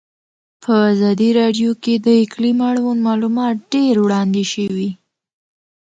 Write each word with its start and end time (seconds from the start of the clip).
په 0.63 0.73
ازادي 0.93 1.29
راډیو 1.39 1.71
کې 1.83 1.93
د 2.05 2.07
اقلیم 2.23 2.57
اړوند 2.69 2.99
معلومات 3.07 3.55
ډېر 3.73 3.93
وړاندې 4.01 4.43
شوي. 4.53 4.89